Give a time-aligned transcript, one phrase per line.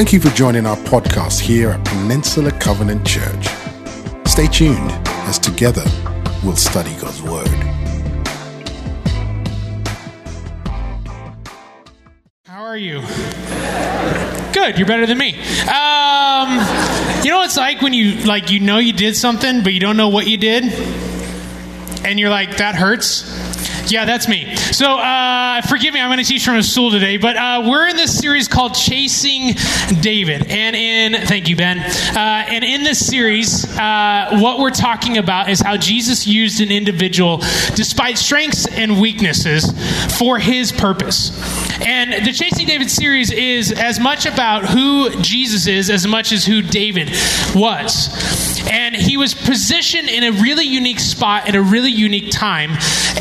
[0.00, 3.48] Thank you for joining our podcast here at Peninsula Covenant Church.
[4.26, 4.90] Stay tuned
[5.28, 5.84] as together
[6.42, 7.46] we'll study God's Word.
[12.46, 13.02] How are you?
[14.54, 14.78] Good.
[14.78, 15.34] You're better than me.
[15.68, 16.48] Um,
[17.22, 19.80] you know what it's like when you like you know you did something, but you
[19.80, 20.64] don't know what you did,
[22.06, 23.49] and you're like that hurts.
[23.90, 24.54] Yeah, that's me.
[24.54, 27.88] So, uh, forgive me, I'm going to teach from a stool today, but uh, we're
[27.88, 29.54] in this series called Chasing
[30.00, 30.46] David.
[30.48, 31.80] And in, thank you, Ben.
[31.80, 36.70] Uh, and in this series, uh, what we're talking about is how Jesus used an
[36.70, 37.38] individual,
[37.74, 39.72] despite strengths and weaknesses,
[40.16, 41.30] for his purpose.
[41.80, 46.44] And the Chasing David series is as much about who Jesus is as much as
[46.44, 47.10] who David
[47.56, 48.08] was.
[48.70, 52.70] And he was positioned in a really unique spot at a really unique time.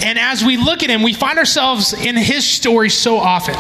[0.03, 3.55] And as we look at him, we find ourselves in his story so often.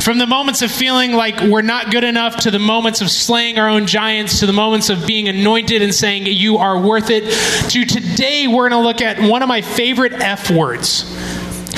[0.00, 3.58] From the moments of feeling like we're not good enough, to the moments of slaying
[3.58, 7.24] our own giants, to the moments of being anointed and saying, You are worth it,
[7.70, 11.04] to today, we're going to look at one of my favorite F words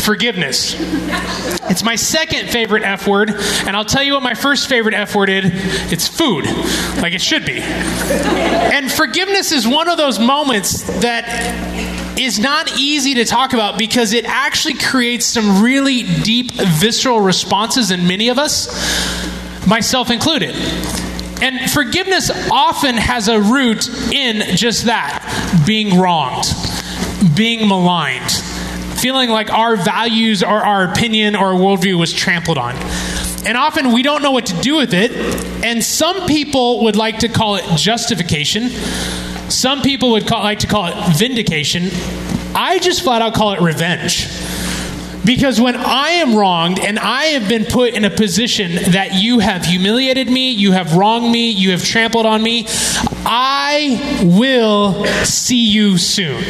[0.07, 0.77] forgiveness.
[1.69, 5.17] It's my second favorite F word, and I'll tell you what my first favorite F
[5.17, 5.51] word is
[5.93, 6.45] it's food,
[7.03, 7.59] like it should be.
[7.59, 11.27] And forgiveness is one of those moments that
[12.19, 17.91] is not easy to talk about because it actually creates some really deep, visceral responses
[17.91, 18.67] in many of us,
[19.67, 20.55] myself included.
[21.43, 25.23] And forgiveness often has a root in just that
[25.67, 26.47] being wronged,
[27.37, 28.33] being maligned
[28.97, 32.75] feeling like our values or our opinion or worldview was trampled on.
[33.47, 35.13] And often we don't know what to do with it.
[35.65, 38.71] And some people would like to call it justification.
[39.49, 41.89] Some people would call, like to call it vindication.
[42.55, 44.29] I just flat out call it revenge.
[45.25, 49.41] Because when I am wronged and I have been put in a position that you
[49.41, 52.67] have humiliated me, you have wronged me, you have trampled on me,
[53.25, 56.43] I will see you soon.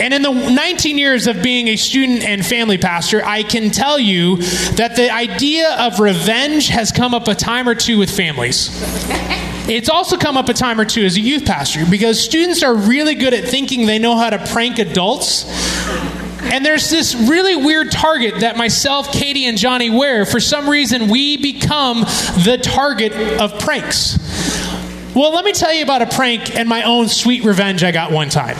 [0.00, 3.98] And in the 19 years of being a student and family pastor, I can tell
[3.98, 4.36] you
[4.76, 8.70] that the idea of revenge has come up a time or two with families.
[9.68, 12.74] It's also come up a time or two as a youth pastor because students are
[12.74, 15.44] really good at thinking they know how to prank adults.
[16.44, 20.24] And there's this really weird target that myself, Katie, and Johnny wear.
[20.24, 24.16] For some reason, we become the target of pranks.
[25.14, 28.12] Well, let me tell you about a prank and my own sweet revenge I got
[28.12, 28.56] one time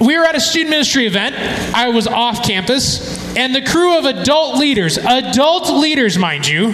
[0.00, 1.34] we were at a student ministry event.
[1.74, 6.72] I was off campus, and the crew of adult leaders, adult leaders, mind you,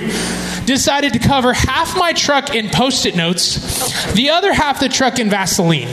[0.66, 5.18] decided to cover half my truck in post it notes, the other half the truck
[5.18, 5.88] in Vaseline.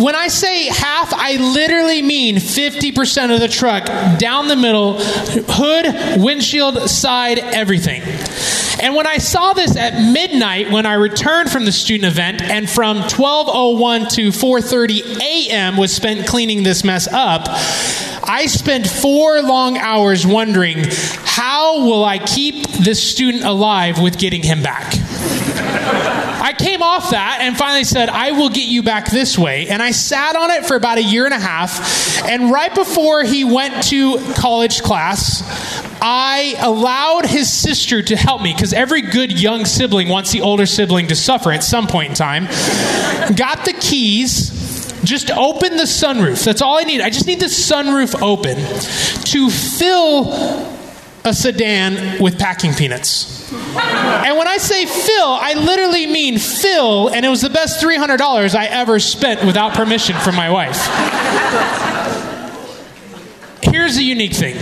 [0.00, 3.86] When I say half, I literally mean 50% of the truck
[4.18, 8.02] down the middle, hood, windshield, side, everything.
[8.82, 12.68] And when I saw this at midnight when I returned from the student event and
[12.68, 15.76] from 1201 to 4:30 a.m.
[15.76, 20.84] was spent cleaning this mess up, I spent 4 long hours wondering
[21.24, 24.94] how will I keep this student alive with getting him back?
[26.42, 29.68] I came off that and finally said, I will get you back this way.
[29.68, 32.24] And I sat on it for about a year and a half.
[32.24, 35.42] And right before he went to college class,
[36.02, 40.66] I allowed his sister to help me because every good young sibling wants the older
[40.66, 42.44] sibling to suffer at some point in time.
[43.36, 44.58] Got the keys.
[45.02, 46.44] Just open the sunroof.
[46.44, 47.00] That's all I need.
[47.00, 48.56] I just need the sunroof open
[49.24, 50.32] to fill
[51.24, 53.50] a sedan with packing peanuts.
[53.52, 58.54] And when I say fill, I literally mean fill, and it was the best $300
[58.54, 60.78] I ever spent without permission from my wife.
[63.62, 64.56] Here's the unique thing.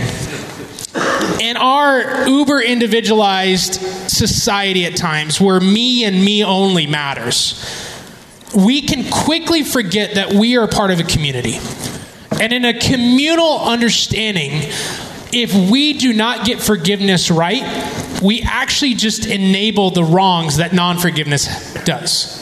[1.39, 3.75] In our uber individualized
[4.09, 7.63] society at times, where me and me only matters,
[8.55, 11.59] we can quickly forget that we are part of a community.
[12.41, 14.71] And in a communal understanding,
[15.31, 17.63] if we do not get forgiveness right,
[18.21, 22.37] we actually just enable the wrongs that non forgiveness does.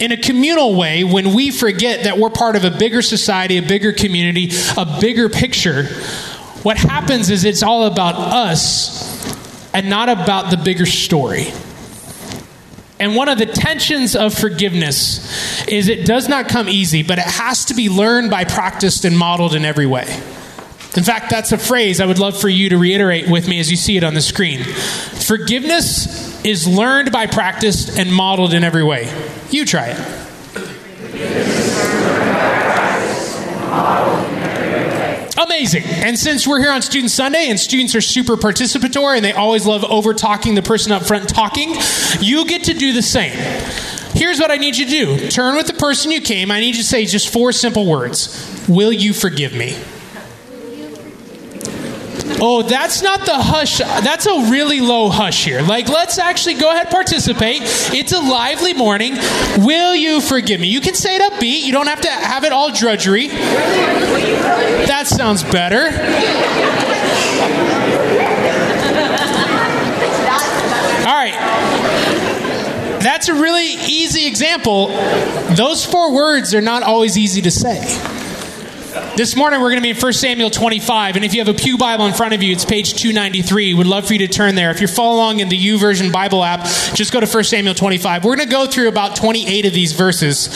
[0.00, 3.62] In a communal way, when we forget that we're part of a bigger society, a
[3.62, 5.88] bigger community, a bigger picture,
[6.62, 11.46] what happens is it's all about us and not about the bigger story.
[13.00, 17.24] And one of the tensions of forgiveness is it does not come easy, but it
[17.24, 20.06] has to be learned by practiced and modeled in every way.
[20.94, 23.70] In fact, that's a phrase I would love for you to reiterate with me as
[23.70, 24.62] you see it on the screen.
[24.62, 29.12] Forgiveness is learned by practice and modeled in every way.
[29.50, 31.61] You try it.
[35.52, 35.84] Amazing.
[35.84, 39.66] And since we're here on Student Sunday and students are super participatory and they always
[39.66, 41.74] love over talking the person up front talking,
[42.20, 43.36] you get to do the same.
[44.14, 46.50] Here's what I need you to do turn with the person you came.
[46.50, 49.76] I need you to say just four simple words Will you forgive me?
[52.44, 53.78] Oh, that's not the hush.
[53.78, 55.62] That's a really low hush here.
[55.62, 57.60] Like, let's actually go ahead participate.
[57.94, 59.14] It's a lively morning.
[59.58, 60.66] Will you forgive me?
[60.66, 61.62] You can say it upbeat.
[61.62, 63.28] You don't have to have it all drudgery.
[64.88, 65.84] That sounds better.
[71.06, 71.34] All right.
[73.02, 74.88] That's a really easy example.
[75.54, 78.11] Those four words are not always easy to say.
[79.14, 81.58] This morning we're going to be in 1 Samuel 25, and if you have a
[81.58, 83.74] Pew Bible in front of you, it's page 293.
[83.74, 84.70] We'd love for you to turn there.
[84.70, 86.64] If you're following in the YouVersion Bible app,
[86.94, 88.24] just go to 1 Samuel 25.
[88.24, 90.48] We're going to go through about 28 of these verses.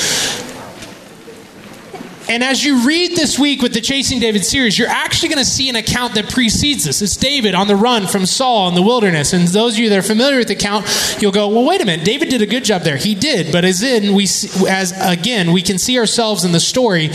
[2.29, 5.49] And as you read this week with the Chasing David series, you're actually going to
[5.49, 7.01] see an account that precedes this.
[7.01, 9.33] It's David on the run from Saul in the wilderness.
[9.33, 10.87] And those of you that are familiar with the account,
[11.21, 12.05] you'll go, well, wait a minute.
[12.05, 12.97] David did a good job there.
[12.97, 13.53] He did.
[13.53, 17.11] But as in, we, as again, we can see ourselves in the story.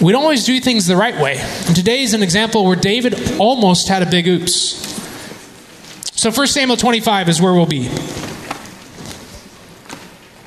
[0.00, 1.38] We don't always do things the right way.
[1.66, 4.80] And today is an example where David almost had a big oops.
[6.14, 7.90] So 1 Samuel 25 is where we'll be.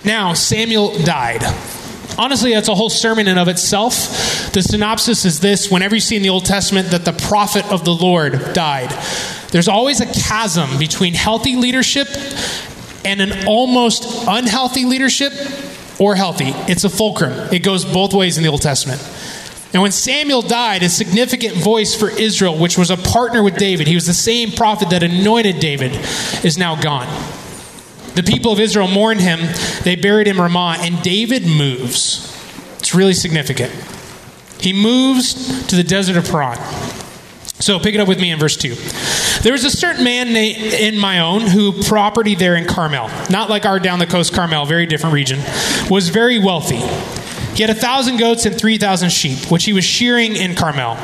[0.05, 1.43] Now, Samuel died.
[2.17, 4.51] Honestly, that's a whole sermon in of itself.
[4.51, 7.85] The synopsis is this whenever you see in the Old Testament that the prophet of
[7.85, 8.89] the Lord died,
[9.51, 12.07] there's always a chasm between healthy leadership
[13.05, 15.31] and an almost unhealthy leadership
[15.99, 16.49] or healthy.
[16.71, 19.01] It's a fulcrum, it goes both ways in the Old Testament.
[19.73, 23.85] And when Samuel died, a significant voice for Israel, which was a partner with David,
[23.87, 25.91] he was the same prophet that anointed David,
[26.43, 27.07] is now gone.
[28.17, 29.39] The people of Israel mourned him.
[29.83, 32.35] They buried him in Ramah, and David moves.
[32.79, 33.71] It's really significant.
[34.59, 36.57] He moves to the desert of Paran.
[37.59, 38.73] So pick it up with me in verse 2.
[39.43, 43.79] There was a certain man in Maon who property there in Carmel, not like our
[43.79, 45.39] down the coast Carmel, very different region,
[45.87, 46.81] was very wealthy.
[47.55, 50.95] He had a thousand goats and three thousand sheep, which he was shearing in Carmel.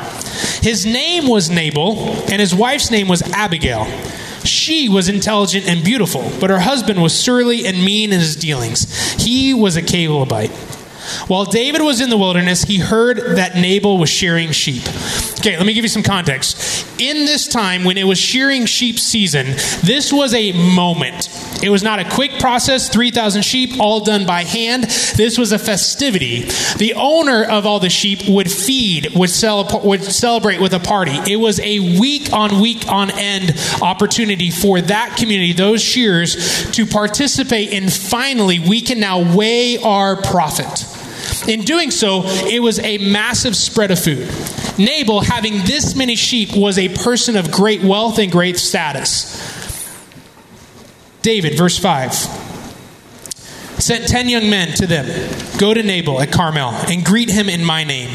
[0.62, 1.96] His name was Nabal,
[2.28, 3.86] and his wife's name was Abigail.
[4.44, 8.92] She was intelligent and beautiful, but her husband was surly and mean in his dealings.
[9.14, 10.50] He was a Calebite.
[11.28, 14.82] While David was in the wilderness, he heard that Nabal was shearing sheep.
[15.44, 16.86] Okay, let me give you some context.
[16.98, 19.44] In this time, when it was shearing sheep season,
[19.82, 21.28] this was a moment.
[21.62, 24.84] It was not a quick process, 3,000 sheep, all done by hand.
[24.84, 26.44] This was a festivity.
[26.78, 31.18] The owner of all the sheep would feed, would, cele- would celebrate with a party.
[31.30, 36.86] It was a week on week on end opportunity for that community, those shearers, to
[36.86, 41.03] participate in finally, we can now weigh our profit.
[41.48, 44.28] In doing so, it was a massive spread of food.
[44.78, 49.40] Nabal, having this many sheep, was a person of great wealth and great status.
[51.22, 52.12] David, verse 5,
[53.78, 55.06] sent ten young men to them
[55.58, 58.10] Go to Nabal at Carmel and greet him in my name.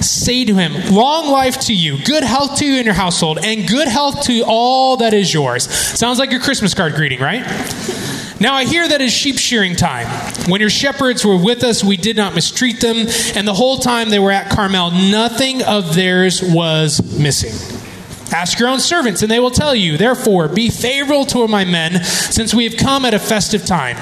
[0.00, 3.66] Say to him, Long life to you, good health to you and your household, and
[3.68, 5.68] good health to all that is yours.
[5.68, 7.44] Sounds like your Christmas card greeting, right?
[8.38, 10.06] Now I hear that it's sheep shearing time.
[10.50, 14.10] When your shepherds were with us, we did not mistreat them, and the whole time
[14.10, 17.54] they were at Carmel, nothing of theirs was missing.
[18.32, 19.96] Ask your own servants, and they will tell you.
[19.96, 23.96] Therefore, be favorable to my men, since we have come at a festive time.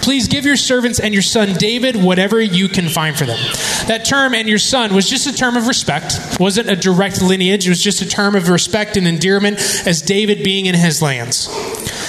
[0.00, 3.38] Please give your servants and your son David whatever you can find for them.
[3.86, 6.18] That term, and your son, was just a term of respect.
[6.32, 10.00] It wasn't a direct lineage, it was just a term of respect and endearment as
[10.00, 11.48] David being in his lands.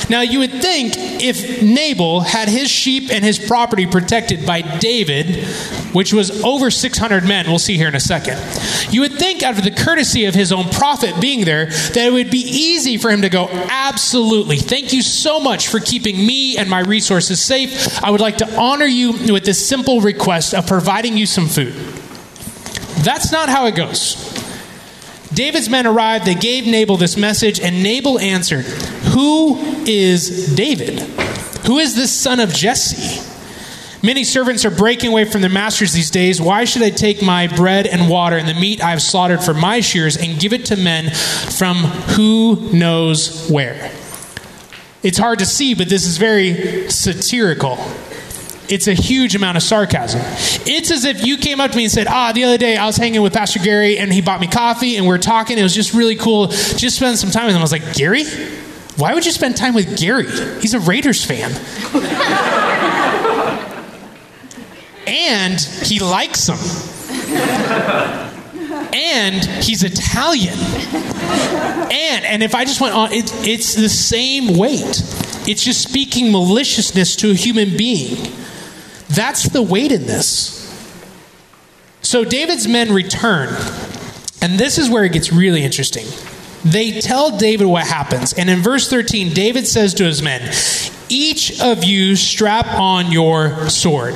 [0.10, 5.44] Now, you would think if Nabal had his sheep and his property protected by David,
[5.94, 8.38] which was over 600 men, we'll see here in a second,
[8.92, 12.14] you would think, out of the courtesy of his own prophet being there, that it
[12.14, 14.58] would be easy for him to go, Absolutely.
[14.58, 18.04] Thank you so much for keeping me and my resources safe.
[18.04, 21.74] I would like to honor you with this simple request of providing you some food.
[23.04, 24.16] That's not how it goes.
[25.34, 28.66] David's men arrived, they gave Nabal this message, and Nabal answered,
[29.16, 29.56] Who
[29.86, 31.00] is David?
[31.68, 33.26] Who is this son of Jesse?
[34.06, 36.42] Many servants are breaking away from their masters these days.
[36.42, 39.54] Why should I take my bread and water and the meat I have slaughtered for
[39.54, 41.12] my shears and give it to men
[41.58, 43.90] from who knows where?
[45.02, 47.78] It's hard to see, but this is very satirical.
[48.68, 50.20] It's a huge amount of sarcasm.
[50.68, 52.86] It's as if you came up to me and said, Ah, the other day I
[52.86, 55.58] was hanging with Pastor Gary and he bought me coffee and we are talking.
[55.58, 56.48] It was just really cool.
[56.48, 57.60] Just spend some time with him.
[57.60, 58.26] I was like, Gary?
[58.98, 60.26] Why would you spend time with Gary?
[60.62, 61.52] He's a Raiders fan.
[65.08, 66.58] and he likes them.
[68.94, 70.58] and he's Italian.
[71.92, 75.02] And and if I just went on, it, it's the same weight.
[75.48, 78.32] It's just speaking maliciousness to a human being.
[79.10, 80.54] That's the weight in this.
[82.02, 83.50] So David's men return,
[84.42, 86.06] and this is where it gets really interesting.
[86.66, 90.52] They tell David what happens, and in verse 13, David says to his men,
[91.10, 94.16] each of you strap on your sword.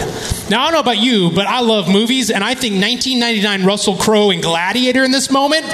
[0.49, 3.95] Now, I don't know about you, but I love movies, and I think 1999 Russell
[3.95, 5.65] Crowe and Gladiator in this moment,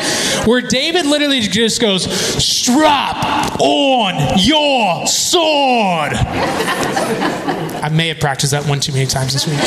[0.45, 2.03] where David literally just goes,
[2.43, 6.13] Strap on your sword.
[7.85, 9.59] I may have practiced that one too many times this week.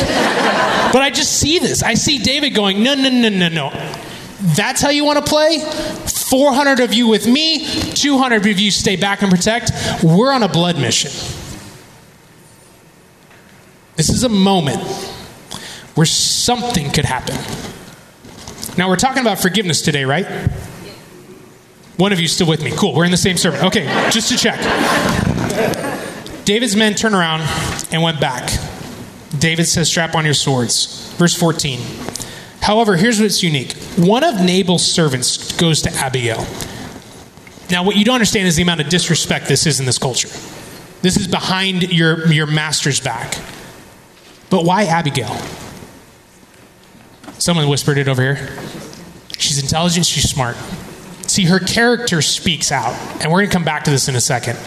[0.93, 1.83] But I just see this.
[1.83, 3.71] I see David going, No, no, no, no, no.
[4.41, 5.59] That's how you want to play?
[5.59, 9.73] 400 of you with me, 200 of you stay back and protect.
[10.03, 11.11] We're on a blood mission.
[13.97, 14.81] This is a moment
[15.97, 17.35] where something could happen.
[18.77, 20.27] Now, we're talking about forgiveness today, right?
[21.97, 22.71] One of you still with me.
[22.77, 22.95] Cool.
[22.95, 23.65] We're in the same sermon.
[23.67, 24.61] Okay, just to check.
[26.45, 27.41] David's men turned around
[27.91, 28.53] and went back.
[29.37, 31.13] David says, Strap on your swords.
[31.15, 31.81] Verse 14.
[32.69, 36.47] However, here's what's unique one of Nabal's servants goes to Abigail.
[37.71, 40.29] Now, what you don't understand is the amount of disrespect this is in this culture.
[41.01, 43.39] This is behind your, your master's back.
[44.51, 45.35] But why Abigail?
[47.39, 48.59] Someone whispered it over here.
[49.39, 50.57] She's intelligent, she's smart.
[51.27, 54.21] See, her character speaks out, and we're going to come back to this in a
[54.21, 54.59] second.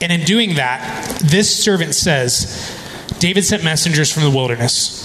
[0.00, 2.78] And in doing that, this servant says,
[3.18, 5.01] David sent messengers from the wilderness.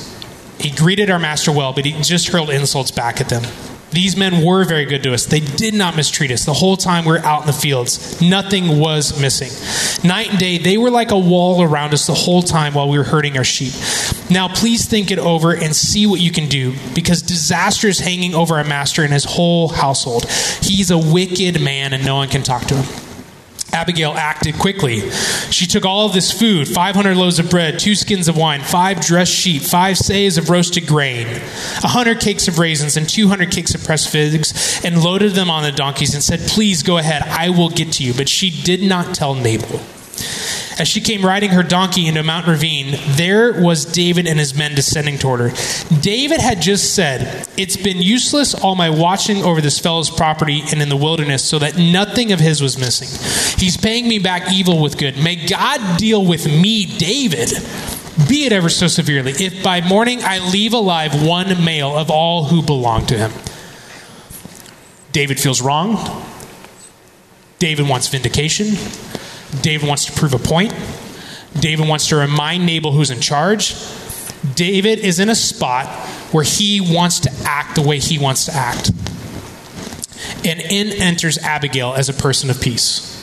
[0.59, 3.43] He greeted our master well, but he just hurled insults back at them.
[3.91, 5.25] These men were very good to us.
[5.25, 6.43] They did not mistreat us.
[6.43, 9.49] The whole time we were out in the fields, nothing was missing.
[10.07, 12.97] Night and day, they were like a wall around us the whole time while we
[12.97, 13.71] were herding our sheep.
[14.29, 18.35] Now, please think it over and see what you can do, because disaster is hanging
[18.35, 20.29] over our master and his whole household.
[20.61, 23.06] He's a wicked man, and no one can talk to him.
[23.73, 25.09] Abigail acted quickly.
[25.51, 29.01] She took all of this food 500 loaves of bread, two skins of wine, five
[29.01, 33.83] dressed sheep, five seahs of roasted grain, 100 cakes of raisins, and 200 cakes of
[33.83, 37.69] pressed figs, and loaded them on the donkeys and said, Please go ahead, I will
[37.69, 38.13] get to you.
[38.13, 39.81] But she did not tell Nabal.
[40.79, 44.75] As she came riding her donkey into Mount Ravine, there was David and his men
[44.75, 45.49] descending toward her.
[46.01, 50.81] David had just said, It's been useless all my watching over this fellow's property and
[50.81, 53.07] in the wilderness so that nothing of his was missing.
[53.59, 55.17] He's paying me back evil with good.
[55.17, 57.49] May God deal with me, David,
[58.29, 62.45] be it ever so severely, if by morning I leave alive one male of all
[62.45, 63.31] who belong to him.
[65.11, 65.97] David feels wronged.
[67.57, 68.67] David wants vindication.
[69.61, 70.73] David wants to prove a point.
[71.59, 73.75] David wants to remind Nabal who's in charge.
[74.55, 75.87] David is in a spot
[76.31, 78.91] where he wants to act the way he wants to act.
[80.45, 83.13] And in enters Abigail as a person of peace.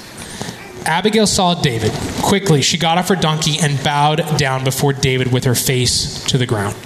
[0.87, 1.93] Abigail saw David.
[2.23, 6.37] Quickly, she got off her donkey and bowed down before David with her face to
[6.37, 6.77] the ground.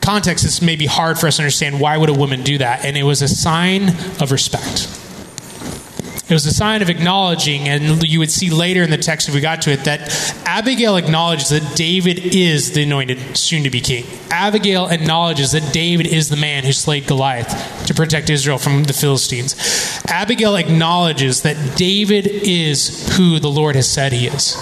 [0.00, 1.80] Context, this may be hard for us to understand.
[1.80, 2.84] Why would a woman do that?
[2.84, 3.88] And it was a sign
[4.20, 4.88] of respect.
[6.28, 9.34] It was a sign of acknowledging, and you would see later in the text if
[9.34, 10.10] we got to it, that
[10.44, 14.04] Abigail acknowledges that David is the anointed, soon to be king.
[14.28, 18.92] Abigail acknowledges that David is the man who slayed Goliath to protect Israel from the
[18.92, 19.54] Philistines.
[20.08, 24.56] Abigail acknowledges that David is who the Lord has said he is.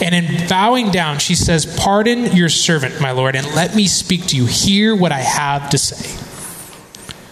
[0.00, 4.26] And in bowing down, she says, Pardon your servant, my Lord, and let me speak
[4.28, 4.46] to you.
[4.46, 6.18] Hear what I have to say.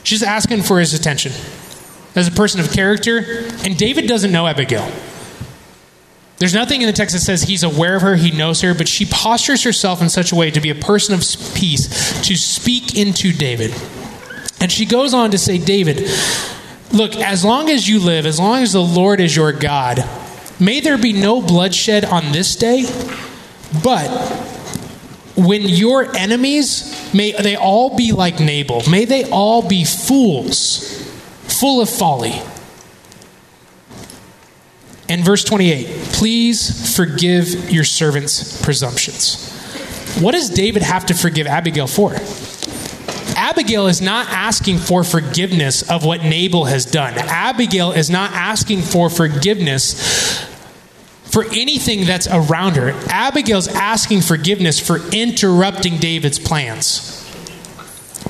[0.03, 1.33] She's asking for his attention
[2.15, 3.25] as a person of character,
[3.65, 4.91] and David doesn't know Abigail.
[6.39, 8.89] There's nothing in the text that says he's aware of her, he knows her, but
[8.89, 11.21] she postures herself in such a way to be a person of
[11.55, 13.73] peace, to speak into David.
[14.61, 16.09] And she goes on to say, David,
[16.93, 20.05] look, as long as you live, as long as the Lord is your God,
[20.59, 22.87] may there be no bloodshed on this day,
[23.83, 24.09] but
[25.37, 31.02] when your enemies, may they all be like Nabal, may they all be fools
[31.53, 32.41] full of folly.
[35.09, 39.51] And verse 28 please forgive your servant's presumptions.
[40.21, 42.15] What does David have to forgive Abigail for?
[43.37, 47.15] Abigail is not asking for forgiveness of what Nabal has done.
[47.17, 50.47] Abigail is not asking for forgiveness
[51.25, 52.91] for anything that's around her.
[53.09, 57.22] Abigail's asking forgiveness for interrupting David's plans.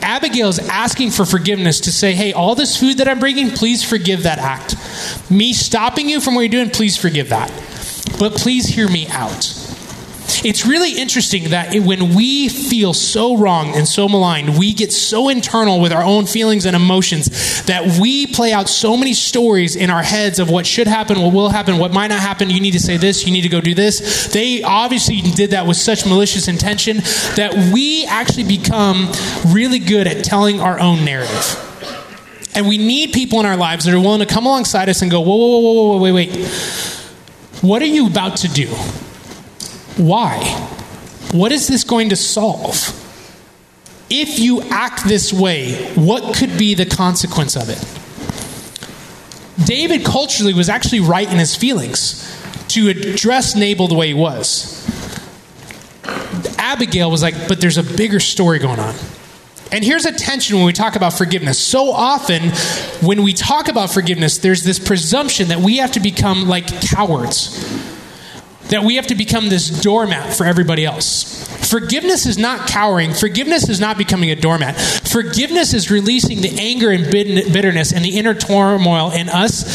[0.03, 3.83] Abigail is asking for forgiveness to say, hey, all this food that I'm bringing, please
[3.83, 4.77] forgive that act.
[5.31, 7.51] Me stopping you from what you're doing, please forgive that.
[8.19, 9.62] But please hear me out.
[10.45, 14.93] It's really interesting that it, when we feel so wrong and so maligned, we get
[14.93, 19.77] so internal with our own feelings and emotions that we play out so many stories
[19.77, 22.51] in our heads of what should happen, what will happen, what might not happen.
[22.51, 24.33] You need to say this, you need to go do this.
[24.33, 26.99] They obviously did that with such malicious intention
[27.37, 29.13] that we actually become
[29.49, 31.69] really good at telling our own narrative.
[32.55, 35.11] And we need people in our lives that are willing to come alongside us and
[35.11, 36.47] go, whoa, whoa, whoa, whoa, wait, wait.
[37.63, 38.75] What are you about to do?
[39.97, 40.39] Why?
[41.33, 42.99] What is this going to solve?
[44.11, 47.83] If you act this way, what could be the consequence of it?
[49.67, 52.29] David culturally was actually right in his feelings
[52.69, 54.79] to address Nabal the way he was.
[56.59, 58.95] Abigail was like, but there's a bigger story going on.
[59.71, 61.59] And here's a tension when we talk about forgiveness.
[61.59, 62.51] So often,
[63.07, 67.65] when we talk about forgiveness, there's this presumption that we have to become like cowards,
[68.73, 71.47] that we have to become this doormat for everybody else.
[71.69, 73.13] Forgiveness is not cowering.
[73.13, 74.81] Forgiveness is not becoming a doormat.
[74.81, 79.67] Forgiveness is releasing the anger and bitterness and the inner turmoil in us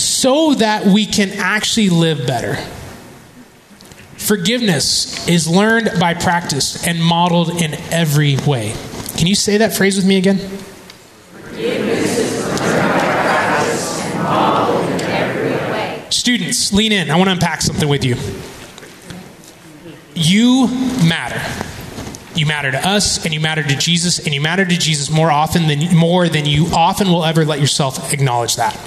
[0.00, 2.54] so that we can actually live better.
[4.16, 8.72] Forgiveness is learned by practice and modeled in every way.
[9.16, 10.38] Can you say that phrase with me again?
[16.72, 17.10] Lean in.
[17.10, 18.16] I want to unpack something with you.
[20.14, 20.68] You
[21.06, 21.40] matter.
[22.34, 25.30] You matter to us, and you matter to Jesus, and you matter to Jesus more
[25.30, 28.78] often than more than you often will ever let yourself acknowledge that.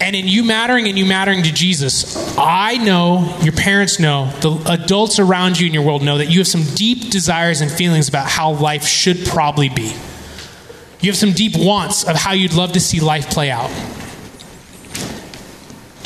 [0.00, 4.52] And in you mattering and you mattering to Jesus, I know, your parents know, the
[4.72, 8.08] adults around you in your world know that you have some deep desires and feelings
[8.08, 9.94] about how life should probably be.
[11.00, 13.70] You have some deep wants of how you'd love to see life play out.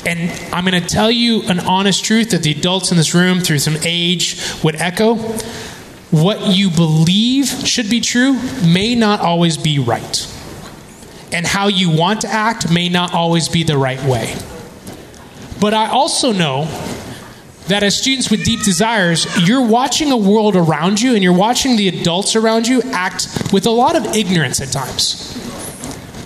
[0.06, 3.40] And I'm going to tell you an honest truth that the adults in this room,
[3.40, 5.16] through some age, would echo.
[6.10, 8.34] What you believe should be true
[8.66, 10.30] may not always be right
[11.34, 14.36] and how you want to act may not always be the right way.
[15.60, 16.66] But I also know
[17.66, 21.76] that as students with deep desires, you're watching a world around you and you're watching
[21.76, 25.36] the adults around you act with a lot of ignorance at times,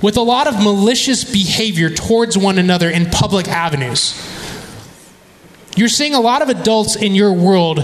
[0.03, 4.15] with a lot of malicious behavior towards one another in public avenues.
[5.77, 7.81] You're seeing a lot of adults in your world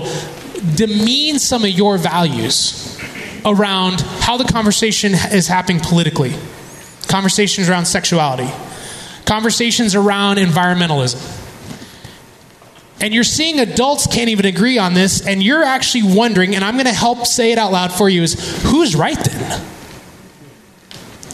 [0.76, 2.98] demean some of your values
[3.44, 6.34] around how the conversation is happening politically
[7.08, 8.50] conversations around sexuality,
[9.26, 11.42] conversations around environmentalism.
[13.00, 16.74] And you're seeing adults can't even agree on this, and you're actually wondering, and I'm
[16.74, 19.73] going to help say it out loud for you, is who's right then?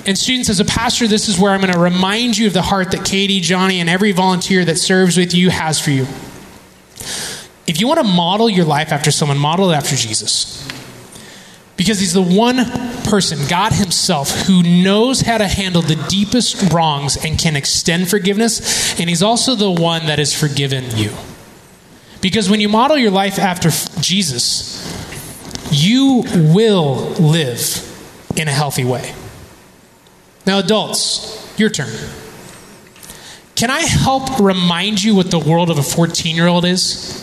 [0.07, 2.63] And students, as a pastor, this is where I'm going to remind you of the
[2.63, 6.07] heart that Katie, Johnny, and every volunteer that serves with you has for you.
[7.67, 10.67] If you want to model your life after someone, model it after Jesus.
[11.77, 12.65] Because he's the one
[13.11, 18.99] person, God Himself, who knows how to handle the deepest wrongs and can extend forgiveness.
[19.01, 21.11] And He's also the one that has forgiven you.
[22.21, 24.79] Because when you model your life after Jesus,
[25.73, 27.87] you will live
[28.37, 29.15] in a healthy way.
[30.47, 31.93] Now, adults, your turn.
[33.55, 37.21] Can I help remind you what the world of a 14 year old is?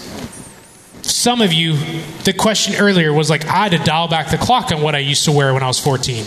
[1.28, 1.76] some of you,
[2.24, 5.00] the question earlier was like, I had to dial back the clock on what I
[5.00, 6.24] used to wear when I was 14.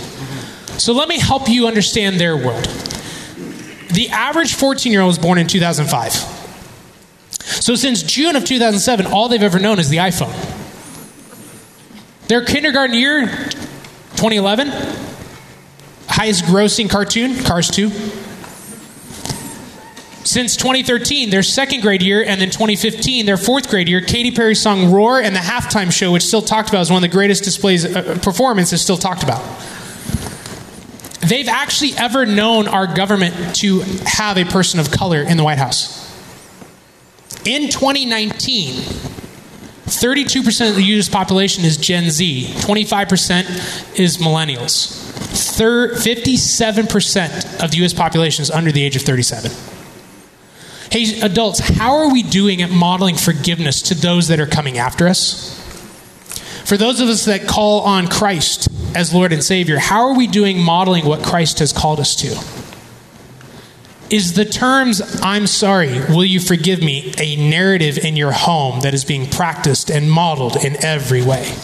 [0.78, 2.64] So let me help you understand their world.
[3.92, 6.12] The average 14 year old was born in 2005.
[7.62, 10.34] So since June of 2007, all they've ever known is the iPhone.
[12.28, 14.68] Their kindergarten year, 2011,
[16.20, 17.88] highest grossing cartoon, Cars 2
[20.22, 24.60] since 2013, their second grade year, and then 2015, their fourth grade year, Katy Perry's
[24.60, 27.42] song Roar and the halftime show, which still talked about as one of the greatest
[27.42, 29.40] displays, uh, performances still talked about.
[31.26, 35.58] They've actually ever known our government to have a person of color in the White
[35.58, 36.06] House.
[37.46, 41.08] In 2019, 32% of the U.S.
[41.08, 44.99] population is Gen Z, 25% is millennials.
[45.40, 47.92] 57% of the U.S.
[47.92, 49.50] population is under the age of 37.
[50.90, 55.06] Hey, adults, how are we doing at modeling forgiveness to those that are coming after
[55.06, 55.58] us?
[56.64, 60.26] For those of us that call on Christ as Lord and Savior, how are we
[60.26, 62.28] doing modeling what Christ has called us to?
[64.14, 68.92] Is the terms, I'm sorry, will you forgive me, a narrative in your home that
[68.92, 71.54] is being practiced and modeled in every way?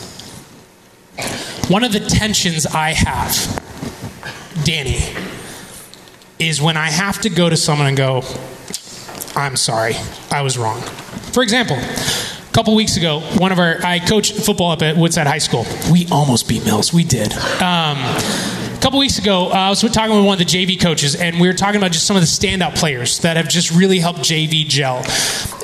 [1.68, 3.60] One of the tensions I have,
[4.64, 5.14] Danny,
[6.38, 8.22] is when I have to go to someone and go,
[9.34, 9.94] I'm sorry,
[10.30, 10.80] I was wrong.
[11.32, 15.26] For example, a couple weeks ago, one of our I coach football up at Woodside
[15.26, 15.66] High School.
[15.90, 16.92] We almost beat Mills.
[16.92, 17.32] We did.
[17.32, 21.14] Um, a couple weeks ago, uh, I was talking with one of the JV coaches,
[21.14, 23.98] and we were talking about just some of the standout players that have just really
[23.98, 25.04] helped JV gel.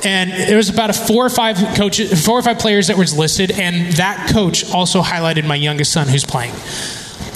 [0.03, 3.17] And there was about a four or five coaches, four or five players that was
[3.17, 6.53] listed, and that coach also highlighted my youngest son who's playing.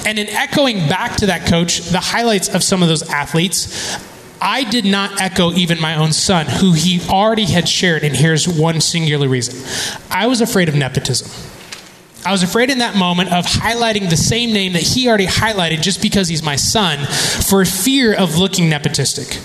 [0.08, 4.00] And in echoing back to that coach the highlights of some of those athletes,
[4.42, 8.48] I did not echo even my own son, who he already had shared, and here's
[8.48, 9.62] one singular reason.
[10.10, 11.30] I was afraid of nepotism.
[12.26, 15.82] I was afraid in that moment of highlighting the same name that he already highlighted
[15.82, 19.44] just because he's my son for fear of looking nepotistic.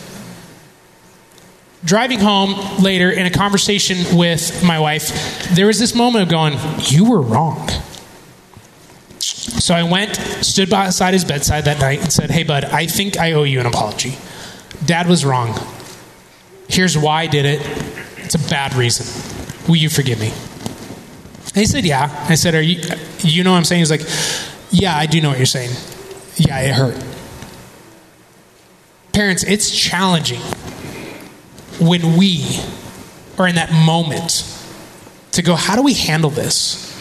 [1.85, 6.57] Driving home later in a conversation with my wife, there was this moment of going,
[6.83, 7.69] You were wrong.
[9.63, 13.17] So I went, stood beside his bedside that night, and said, Hey, bud, I think
[13.17, 14.19] I owe you an apology.
[14.85, 15.57] Dad was wrong.
[16.69, 17.61] Here's why I did it.
[18.17, 19.07] It's a bad reason.
[19.69, 20.31] Will you forgive me?
[20.31, 22.11] And he said, Yeah.
[22.29, 22.83] I said, Are you,
[23.21, 23.79] you know what I'm saying?
[23.79, 24.01] He's like,
[24.73, 25.71] Yeah, I do know what you're saying.
[26.35, 27.01] Yeah, it hurt.
[29.13, 30.41] Parents, it's challenging
[31.79, 32.59] when we
[33.39, 34.45] are in that moment
[35.33, 36.92] to go, How do we handle this?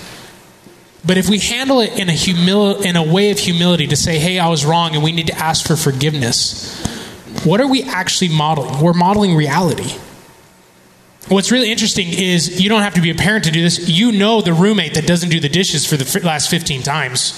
[1.03, 4.19] But if we handle it in a, humil- in a way of humility to say,
[4.19, 6.79] hey, I was wrong and we need to ask for forgiveness,
[7.43, 8.79] what are we actually modeling?
[8.81, 9.97] We're modeling reality.
[11.27, 13.89] What's really interesting is you don't have to be a parent to do this.
[13.89, 17.33] You know the roommate that doesn't do the dishes for the last 15 times.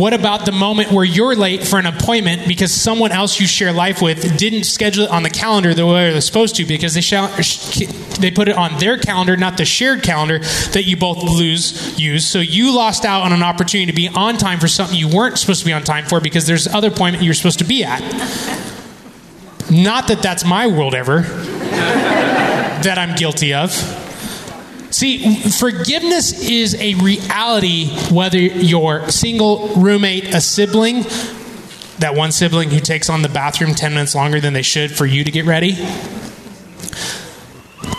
[0.00, 3.70] What about the moment where you're late for an appointment because someone else you share
[3.70, 7.02] life with didn't schedule it on the calendar the way they're supposed to because they
[8.18, 12.26] they put it on their calendar, not the shared calendar that you both lose use.
[12.26, 15.36] So you lost out on an opportunity to be on time for something you weren't
[15.36, 18.00] supposed to be on time for because there's other appointment you're supposed to be at.
[19.70, 21.20] Not that that's my world ever
[21.60, 23.99] that I'm guilty of.
[24.90, 31.04] See, forgiveness is a reality whether you're single, roommate, a sibling,
[32.00, 35.06] that one sibling who takes on the bathroom 10 minutes longer than they should for
[35.06, 35.74] you to get ready.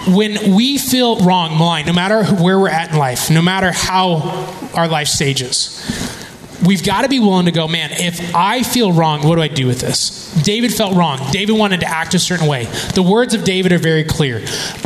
[0.08, 4.54] When we feel wrong, maligned, no matter where we're at in life, no matter how
[4.74, 6.21] our life stages,
[6.66, 9.48] we've got to be willing to go, man, if I feel wrong, what do I
[9.48, 10.34] do with this?
[10.44, 11.20] David felt wrong.
[11.32, 12.66] David wanted to act a certain way.
[12.94, 14.44] The words of David are very clear.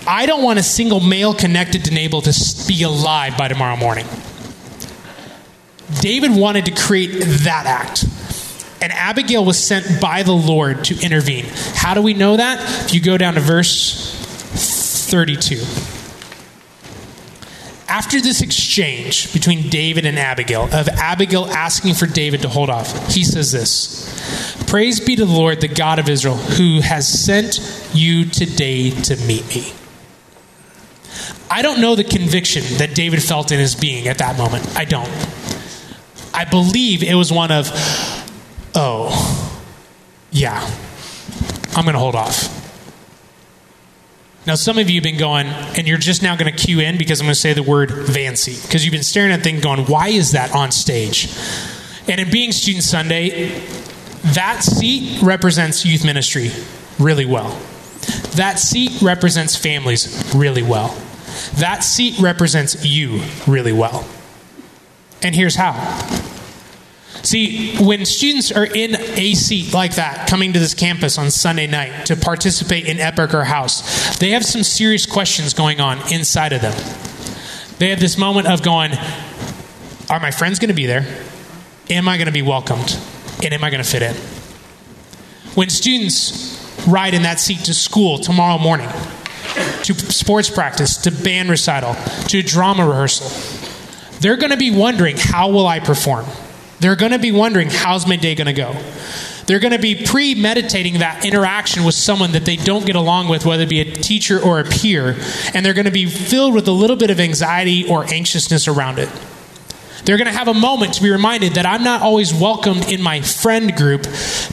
[0.07, 4.05] I don't want a single male connected to Nabal to be alive by tomorrow morning.
[6.01, 8.05] David wanted to create that act.
[8.81, 11.45] And Abigail was sent by the Lord to intervene.
[11.73, 12.59] How do we know that?
[12.85, 14.13] If you go down to verse
[15.09, 15.94] 32.
[17.95, 23.13] After this exchange between David and Abigail, of Abigail asking for David to hold off,
[23.13, 27.57] he says this Praise be to the Lord, the God of Israel, who has sent
[27.93, 29.71] you today to meet me.
[31.49, 34.77] I don't know the conviction that David felt in his being at that moment.
[34.77, 35.09] I don't.
[36.33, 37.71] I believe it was one of,
[38.75, 39.63] oh,
[40.31, 40.59] yeah,
[41.77, 42.54] I'm going to hold off.
[44.45, 46.97] Now, some of you have been going, and you're just now going to cue in
[46.97, 49.85] because I'm going to say the word Vancy, because you've been staring at things going,
[49.85, 51.35] why is that on stage?
[52.07, 53.59] And in being Student Sunday,
[54.21, 56.51] that seat represents youth ministry
[56.99, 57.59] really well.
[58.35, 60.95] That seat represents families really well.
[61.55, 64.07] That seat represents you really well.
[65.23, 65.73] And here's how
[67.25, 71.65] See, when students are in a seat like that, coming to this campus on Sunday
[71.65, 76.53] night to participate in Epic or House, they have some serious questions going on inside
[76.53, 76.73] of them.
[77.79, 78.91] They have this moment of going,
[80.07, 81.03] Are my friends going to be there?
[81.89, 82.95] Am I going to be welcomed?
[83.43, 84.13] And am I going to fit in?
[85.55, 88.89] When students ride in that seat to school tomorrow morning,
[89.81, 91.95] to sports practice, to band recital,
[92.27, 93.31] to drama rehearsal,
[94.19, 96.27] they're going to be wondering, How will I perform?
[96.85, 98.71] They're going to be wondering, how's my day going to go?
[99.47, 103.43] They're going to be premeditating that interaction with someone that they don't get along with,
[103.43, 105.17] whether it be a teacher or a peer,
[105.55, 108.99] and they're going to be filled with a little bit of anxiety or anxiousness around
[108.99, 109.09] it.
[110.03, 113.01] They're going to have a moment to be reminded that I'm not always welcomed in
[113.01, 114.05] my friend group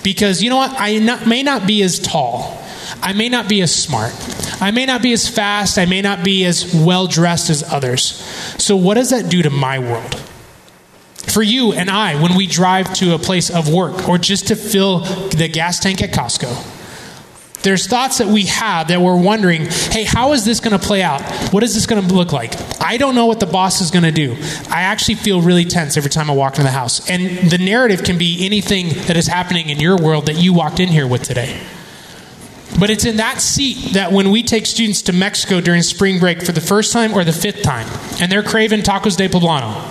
[0.02, 2.58] because, you know what, I not, may not be as tall.
[3.02, 4.14] I may not be as smart.
[4.58, 5.76] I may not be as fast.
[5.76, 8.02] I may not be as well dressed as others.
[8.56, 10.18] So, what does that do to my world?
[11.30, 14.56] For you and I, when we drive to a place of work or just to
[14.56, 16.80] fill the gas tank at Costco,
[17.62, 21.00] there's thoughts that we have that we're wondering, hey, how is this going to play
[21.00, 21.22] out?
[21.52, 22.54] What is this going to look like?
[22.80, 24.36] I don't know what the boss is going to do.
[24.68, 27.08] I actually feel really tense every time I walk into the house.
[27.08, 30.80] And the narrative can be anything that is happening in your world that you walked
[30.80, 31.60] in here with today.
[32.80, 36.42] But it's in that seat that when we take students to Mexico during spring break
[36.42, 37.86] for the first time or the fifth time,
[38.20, 39.88] and they're craving tacos de poblano,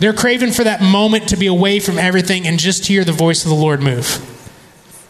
[0.00, 3.44] they're craving for that moment to be away from everything and just hear the voice
[3.44, 4.24] of the Lord move.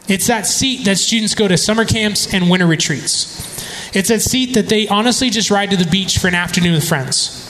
[0.08, 3.56] It's that seat that students go to summer camps and winter retreats.
[3.94, 6.88] It's that seat that they honestly just ride to the beach for an afternoon with
[6.88, 7.44] friends.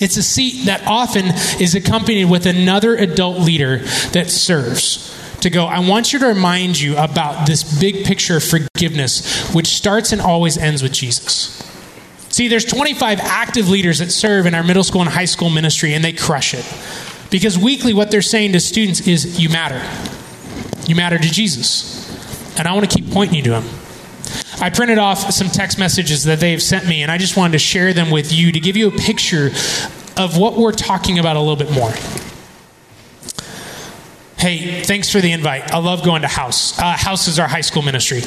[0.00, 1.26] It's a seat that often
[1.60, 3.78] is accompanied with another adult leader
[4.12, 5.18] that serves.
[5.40, 9.66] To go, I want you to remind you about this big picture of forgiveness, which
[9.66, 11.60] starts and always ends with Jesus.
[12.32, 15.92] See, there's 25 active leaders that serve in our middle school and high school ministry,
[15.92, 16.64] and they crush it.
[17.30, 19.82] Because weekly, what they're saying to students is, You matter.
[20.86, 22.58] You matter to Jesus.
[22.58, 23.78] And I want to keep pointing you to him.
[24.60, 27.58] I printed off some text messages that they've sent me, and I just wanted to
[27.58, 29.48] share them with you to give you a picture
[30.16, 31.92] of what we're talking about a little bit more.
[34.42, 35.72] Hey, thanks for the invite.
[35.72, 36.76] I love going to House.
[36.76, 38.22] Uh, House is our high school ministry.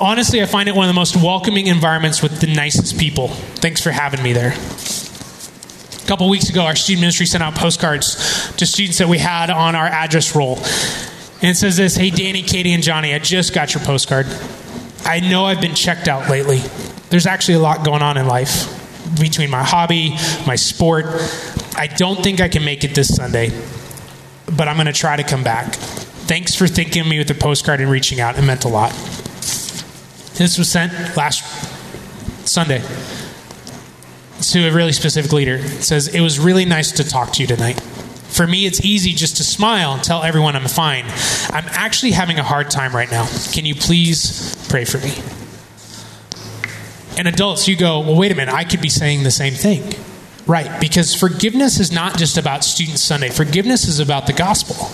[0.00, 3.28] Honestly, I find it one of the most welcoming environments with the nicest people.
[3.28, 4.52] Thanks for having me there.
[4.52, 9.48] A couple weeks ago, our student ministry sent out postcards to students that we had
[9.48, 10.56] on our address roll.
[11.40, 14.26] And it says this Hey, Danny, Katie, and Johnny, I just got your postcard.
[15.04, 16.62] I know I've been checked out lately.
[17.10, 18.66] There's actually a lot going on in life
[19.20, 20.16] between my hobby,
[20.48, 21.04] my sport.
[21.76, 23.52] I don't think I can make it this Sunday
[24.56, 25.74] but I'm going to try to come back.
[25.74, 28.38] Thanks for thinking of me with the postcard and reaching out.
[28.38, 28.90] It meant a lot.
[30.34, 31.44] This was sent last
[32.46, 32.82] Sunday
[34.40, 35.56] to a really specific leader.
[35.56, 37.80] It says, It was really nice to talk to you tonight.
[37.80, 41.04] For me, it's easy just to smile and tell everyone I'm fine.
[41.50, 43.26] I'm actually having a hard time right now.
[43.52, 45.14] Can you please pray for me?
[47.16, 49.82] And adults, you go, Well, wait a minute, I could be saying the same thing.
[50.46, 54.90] Right, because forgiveness is not just about Student Sunday, forgiveness is about the gospel.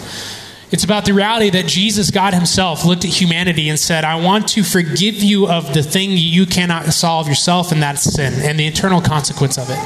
[0.70, 4.46] It's about the reality that Jesus, God Himself, looked at humanity and said, I want
[4.50, 8.66] to forgive you of the thing you cannot solve yourself, and that's sin, and the
[8.68, 9.78] eternal consequence of it.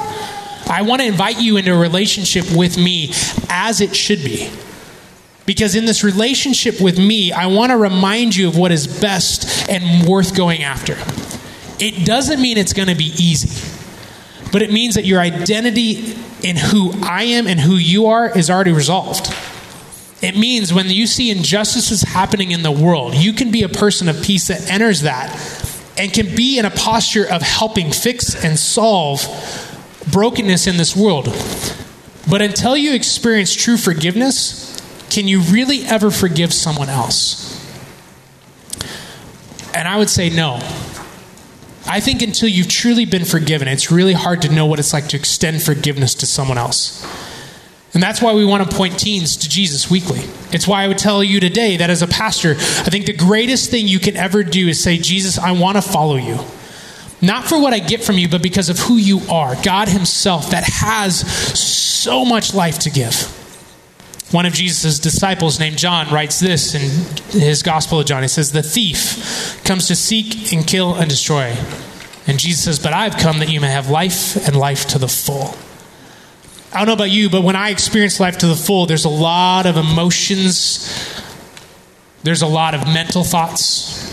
[0.69, 3.13] I want to invite you into a relationship with me
[3.49, 4.51] as it should be.
[5.47, 9.69] Because in this relationship with me, I want to remind you of what is best
[9.71, 10.95] and worth going after.
[11.83, 13.74] It doesn't mean it's going to be easy
[14.55, 16.15] but it means that your identity
[16.45, 19.35] in who I am and who you are is already resolved.
[20.23, 24.09] It means when you see injustices happening in the world, you can be a person
[24.09, 25.35] of peace that enters that
[25.99, 29.27] and can be in a posture of helping fix and solve
[30.13, 31.25] brokenness in this world.
[32.31, 37.61] But until you experience true forgiveness, can you really ever forgive someone else?
[39.75, 40.61] And I would say no.
[41.87, 45.09] I think until you've truly been forgiven, it's really hard to know what it's like
[45.09, 47.05] to extend forgiveness to someone else.
[47.93, 50.21] And that's why we want to point teens to Jesus weekly.
[50.51, 53.71] It's why I would tell you today that as a pastor, I think the greatest
[53.71, 56.39] thing you can ever do is say, Jesus, I want to follow you.
[57.23, 60.51] Not for what I get from you, but because of who you are, God Himself,
[60.51, 61.21] that has
[61.59, 63.44] so much life to give.
[64.31, 68.23] One of Jesus' disciples, named John, writes this in his Gospel of John.
[68.23, 71.55] He says, The thief comes to seek and kill and destroy.
[72.27, 75.09] And Jesus says, But I've come that you may have life and life to the
[75.09, 75.55] full.
[76.73, 79.11] I don't know about you, but when I experience life to the full, there's a
[79.11, 81.23] lot of emotions,
[82.25, 84.11] there's a lot of mental thoughts,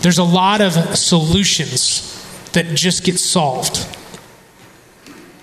[0.00, 2.04] there's a lot of solutions
[2.52, 3.86] that just get solved.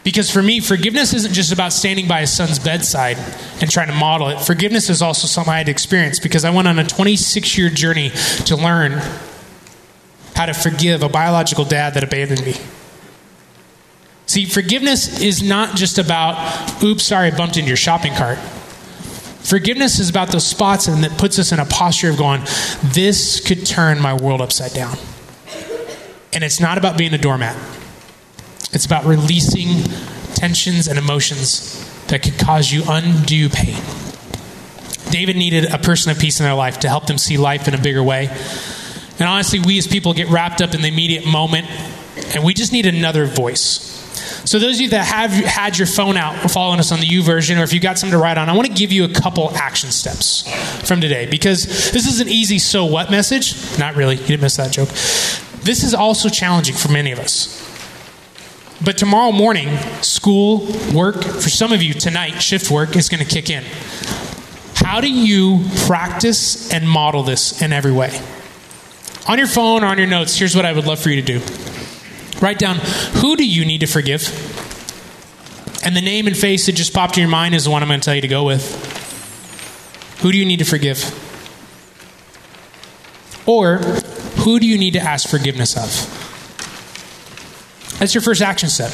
[0.06, 3.18] Because for me, forgiveness isn't just about standing by a son's bedside
[3.60, 4.40] and trying to model it.
[4.40, 8.12] Forgiveness is also something I had experienced because I went on a 26 year journey
[8.46, 9.02] to learn
[10.36, 12.54] how to forgive a biological dad that abandoned me.
[14.28, 18.38] See, forgiveness is not just about, oops, sorry, I bumped into your shopping cart.
[18.38, 22.42] Forgiveness is about those spots and that puts us in a posture of going,
[22.84, 24.98] this could turn my world upside down.
[26.32, 27.56] And it's not about being a doormat.
[28.76, 29.84] It's about releasing
[30.36, 33.82] tensions and emotions that could cause you undue pain.
[35.10, 37.74] David needed a person of peace in their life to help them see life in
[37.74, 38.28] a bigger way.
[39.18, 41.68] And honestly, we as people get wrapped up in the immediate moment,
[42.36, 43.94] and we just need another voice.
[44.44, 47.60] So, those of you that have had your phone out following us on the YouVersion,
[47.60, 49.52] or if you've got something to write on, I want to give you a couple
[49.56, 50.44] action steps
[50.88, 53.56] from today because this is an easy so what message.
[53.80, 54.90] Not really, you didn't miss that joke.
[55.64, 57.65] This is also challenging for many of us.
[58.84, 63.30] But tomorrow morning, school, work, for some of you tonight, shift work is going to
[63.30, 63.64] kick in.
[64.76, 68.20] How do you practice and model this in every way?
[69.28, 71.40] On your phone or on your notes, here's what I would love for you to
[71.40, 71.42] do
[72.42, 72.76] write down
[73.22, 74.30] who do you need to forgive?
[75.84, 77.88] And the name and face that just popped in your mind is the one I'm
[77.88, 78.84] going to tell you to go with.
[80.22, 81.04] Who do you need to forgive?
[83.48, 86.25] Or who do you need to ask forgiveness of?
[88.06, 88.92] That's your first action step.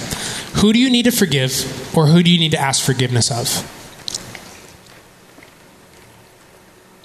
[0.59, 3.45] Who do you need to forgive, or who do you need to ask forgiveness of?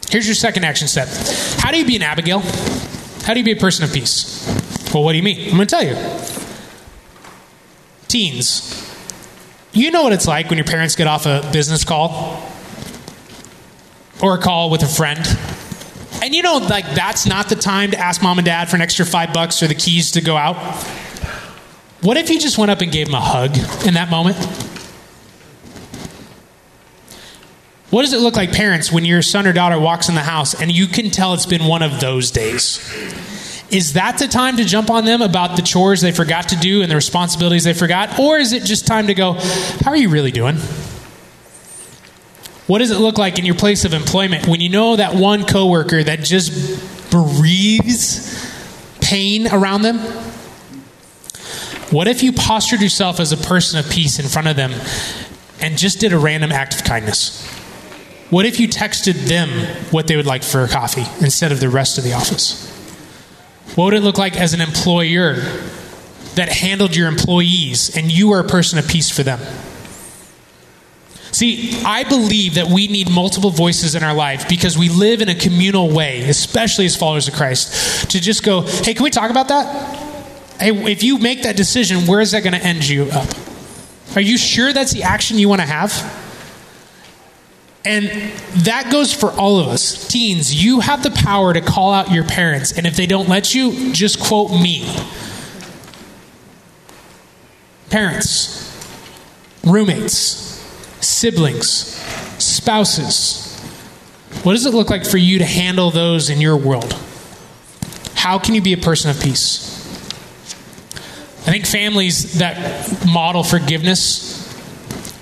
[0.09, 1.09] Here's your second action step.
[1.59, 2.43] How do you be an Abigail?
[3.25, 4.47] How do you be a person of peace?
[4.95, 5.51] Well, what do you mean?
[5.51, 5.97] I'm going to tell you.
[8.07, 8.89] Teens,
[9.73, 12.49] you know what it's like when your parents get off a business call
[14.23, 15.27] or a call with a friend.
[16.23, 18.83] And you know, like, that's not the time to ask mom and dad for an
[18.83, 20.55] extra five bucks or the keys to go out.
[22.03, 23.57] What if you just went up and gave him a hug
[23.87, 24.37] in that moment?
[27.91, 30.61] What does it look like, parents, when your son or daughter walks in the house
[30.61, 32.79] and you can tell it's been one of those days?
[33.71, 36.83] Is that the time to jump on them about the chores they forgot to do
[36.83, 38.19] and the responsibilities they forgot?
[38.19, 39.35] Or is it just time to go,
[39.83, 40.57] how are you really doing?
[42.67, 45.47] What does it look like in your place of employment when you know that one
[45.47, 48.53] coworker that just breathes
[49.01, 49.99] pain around them?
[51.97, 54.71] What if you postured yourself as a person of peace in front of them
[55.63, 57.43] and just did a random act of kindness?
[58.29, 59.49] What if you texted them
[59.93, 62.71] what they would like for a coffee instead of the rest of the office?
[63.77, 65.37] What would it look like as an employer
[66.35, 69.41] that handled your employees and you were a person of peace for them?
[71.33, 75.31] See, I believe that we need multiple voices in our life because we live in
[75.31, 79.31] a communal way, especially as followers of Christ, to just go, hey, can we talk
[79.31, 80.06] about that?
[80.61, 83.29] If you make that decision, where is that going to end you up?
[84.15, 85.93] Are you sure that's the action you want to have?
[87.85, 88.09] And
[88.65, 90.09] that goes for all of us.
[90.09, 93.55] Teens, you have the power to call out your parents, and if they don't let
[93.55, 94.93] you, just quote me.
[97.91, 98.63] Parents,
[99.63, 100.59] roommates,
[101.01, 101.95] siblings,
[102.43, 103.57] spouses.
[104.43, 106.93] What does it look like for you to handle those in your world?
[108.15, 109.76] How can you be a person of peace?
[111.47, 114.43] I think families that model forgiveness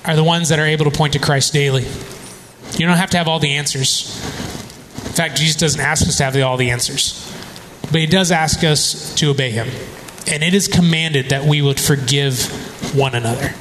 [0.07, 1.85] are the ones that are able to point to Christ daily.
[2.79, 4.17] You don't have to have all the answers.
[5.05, 7.31] In fact, Jesus doesn't ask us to have all the answers,
[7.83, 9.69] but He does ask us to obey Him.
[10.27, 12.47] And it is commanded that we would forgive
[12.97, 13.53] one another.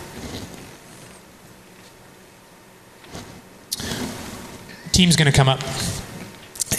[4.93, 5.60] Team's going to come up.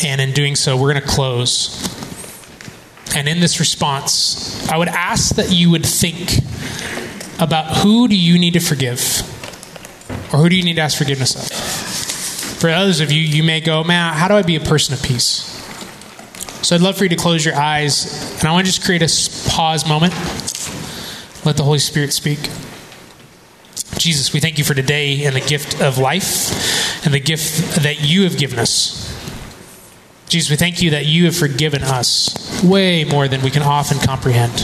[0.03, 1.94] And in doing so, we're going to close.
[3.15, 6.39] And in this response, I would ask that you would think
[7.41, 9.23] about who do you need to forgive?
[10.33, 11.49] Or who do you need to ask forgiveness of?
[12.61, 15.03] For others of you, you may go, man, how do I be a person of
[15.03, 15.51] peace?
[16.67, 19.03] So I'd love for you to close your eyes, and I want to just create
[19.03, 20.15] a pause moment.
[21.45, 22.39] Let the Holy Spirit speak.
[23.99, 28.01] Jesus, we thank you for today and the gift of life and the gift that
[28.01, 28.94] you have given us.
[30.35, 34.01] Jesus, we thank you that you have forgiven us way more than we can often
[34.01, 34.59] comprehend.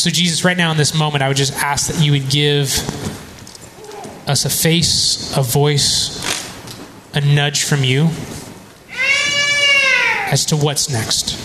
[0.00, 2.68] So, Jesus, right now in this moment, I would just ask that you would give
[4.26, 6.18] us a face, a voice,
[7.12, 8.08] a nudge from you
[10.32, 11.36] as to what's next.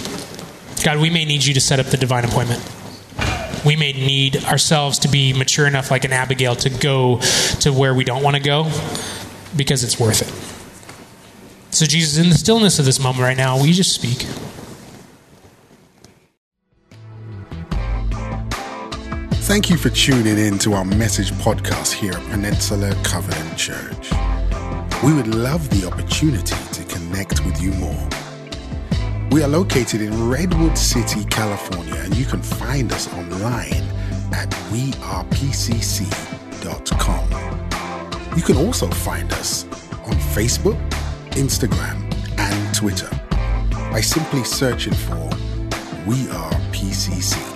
[0.82, 2.64] God, we may need you to set up the divine appointment.
[3.66, 7.20] We may need ourselves to be mature enough, like an Abigail, to go
[7.60, 8.72] to where we don't want to go
[9.58, 10.55] because it's worth it.
[11.76, 14.20] So, Jesus, in the stillness of this moment right now, we just speak?
[19.44, 24.14] Thank you for tuning in to our message podcast here at Peninsula Covenant Church.
[25.04, 28.08] We would love the opportunity to connect with you more.
[29.32, 33.84] We are located in Redwood City, California, and you can find us online
[34.32, 35.18] at wearepcc.com.
[38.38, 39.66] You can also find us
[40.06, 40.80] on Facebook,
[41.36, 42.02] Instagram,
[42.38, 43.10] and Twitter
[43.92, 45.30] by simply searching for
[46.08, 47.55] We Are PCC.